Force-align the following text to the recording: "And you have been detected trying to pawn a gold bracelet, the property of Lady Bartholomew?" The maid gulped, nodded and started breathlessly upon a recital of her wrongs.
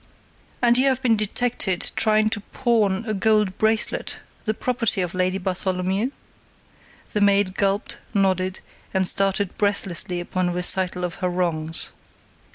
"And 0.63 0.79
you 0.79 0.87
have 0.87 0.99
been 1.03 1.15
detected 1.15 1.91
trying 1.95 2.31
to 2.31 2.39
pawn 2.39 3.05
a 3.05 3.13
gold 3.13 3.59
bracelet, 3.59 4.19
the 4.45 4.55
property 4.55 4.99
of 5.01 5.13
Lady 5.13 5.37
Bartholomew?" 5.37 6.09
The 7.13 7.21
maid 7.21 7.53
gulped, 7.53 7.99
nodded 8.11 8.61
and 8.95 9.07
started 9.07 9.55
breathlessly 9.59 10.19
upon 10.19 10.49
a 10.49 10.53
recital 10.53 11.03
of 11.03 11.13
her 11.21 11.29
wrongs. 11.29 11.91